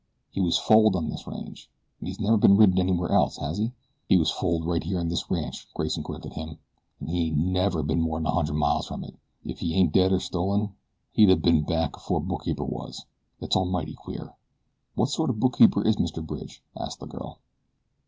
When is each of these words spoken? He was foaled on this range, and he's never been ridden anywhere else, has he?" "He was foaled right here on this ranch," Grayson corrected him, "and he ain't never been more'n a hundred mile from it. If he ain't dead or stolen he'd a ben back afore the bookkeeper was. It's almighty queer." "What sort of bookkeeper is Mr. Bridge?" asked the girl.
He 0.31 0.41
was 0.41 0.57
foaled 0.57 0.95
on 0.95 1.09
this 1.11 1.27
range, 1.27 1.69
and 1.99 2.07
he's 2.07 2.19
never 2.19 2.35
been 2.35 2.57
ridden 2.57 2.79
anywhere 2.79 3.11
else, 3.11 3.37
has 3.37 3.59
he?" 3.59 3.71
"He 4.09 4.17
was 4.17 4.31
foaled 4.31 4.65
right 4.65 4.83
here 4.83 4.99
on 4.99 5.09
this 5.09 5.29
ranch," 5.29 5.67
Grayson 5.75 6.03
corrected 6.03 6.33
him, 6.33 6.57
"and 6.99 7.07
he 7.07 7.27
ain't 7.27 7.37
never 7.37 7.83
been 7.83 8.01
more'n 8.01 8.25
a 8.25 8.31
hundred 8.31 8.55
mile 8.55 8.81
from 8.81 9.03
it. 9.03 9.13
If 9.45 9.59
he 9.59 9.75
ain't 9.75 9.93
dead 9.93 10.11
or 10.11 10.19
stolen 10.19 10.73
he'd 11.11 11.29
a 11.29 11.35
ben 11.35 11.61
back 11.65 11.95
afore 11.95 12.19
the 12.19 12.25
bookkeeper 12.25 12.65
was. 12.65 13.05
It's 13.41 13.55
almighty 13.55 13.93
queer." 13.93 14.33
"What 14.95 15.09
sort 15.09 15.29
of 15.29 15.39
bookkeeper 15.39 15.87
is 15.87 15.97
Mr. 15.97 16.25
Bridge?" 16.25 16.63
asked 16.75 16.99
the 16.99 17.05
girl. 17.05 17.37